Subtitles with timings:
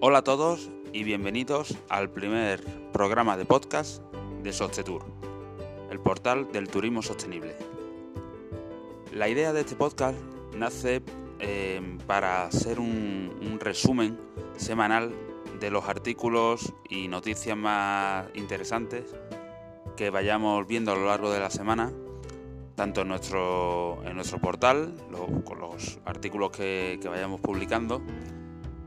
[0.00, 2.62] Hola a todos y bienvenidos al primer
[2.92, 4.02] programa de podcast
[4.42, 5.04] de Sostetour,
[5.90, 7.56] el portal del turismo sostenible.
[9.12, 10.18] La idea de este podcast
[10.54, 11.02] nace
[11.40, 14.18] eh, para hacer un, un resumen
[14.56, 15.12] semanal
[15.58, 19.14] de los artículos y noticias más interesantes
[19.96, 21.92] que vayamos viendo a lo largo de la semana,
[22.76, 24.94] tanto en nuestro, en nuestro portal,
[25.44, 28.00] con los artículos que, vayamos publicando,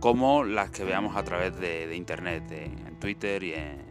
[0.00, 3.88] como las que veamos a través de, internet, en Twitter y en,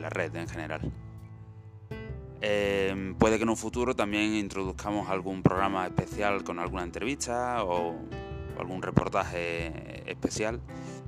[0.00, 0.92] la red en general.
[2.42, 7.96] Eh, puede que en un futuro también introduzcamos algún programa especial con alguna entrevista o
[8.58, 10.60] algún reportaje especial,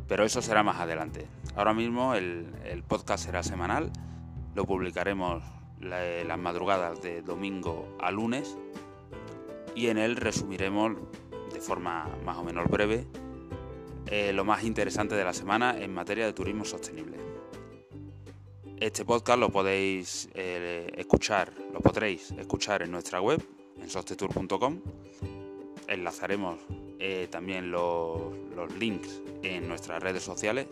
[0.09, 1.27] pero eso será más adelante.
[1.55, 3.93] Ahora mismo el, podcast será semanal,
[4.55, 5.43] lo publicaremos
[5.81, 8.57] las madrugadas de domingo a lunes
[9.75, 10.97] y en él resumiremos
[11.53, 13.07] de forma más o menos breve
[14.13, 17.17] eh, lo más interesante de la semana en materia de turismo sostenible.
[18.79, 23.43] Este podcast lo podéis eh, escuchar, lo podréis escuchar en nuestra web,
[23.81, 24.83] en sostetour.com.
[25.89, 26.59] Enlazaremos
[26.99, 28.35] eh, también los,
[28.79, 30.67] links en nuestras redes sociales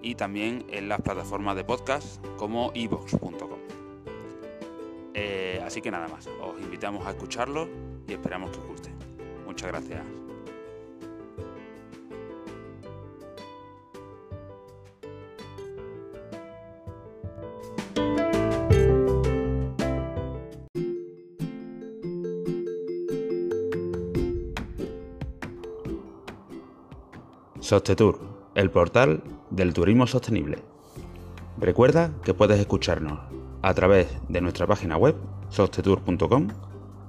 [0.00, 3.60] y también en las plataformas de podcast como evox.com.
[5.12, 7.68] Eh, así que nada más, os invitamos a escucharlo
[8.08, 8.90] y esperamos que os guste.
[9.44, 10.21] Muchas gracias.
[27.62, 28.18] Sostetour,
[28.56, 30.58] el portal del turismo sostenible.
[31.58, 33.20] Recuerda que puedes escucharnos
[33.62, 35.14] a través de nuestra página web
[35.48, 36.48] sostetour.com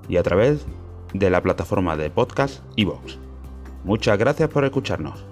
[0.07, 0.67] y a través
[1.11, 3.17] de la plataforma de podcast iVoox.
[3.83, 5.25] Muchas gracias por escucharnos.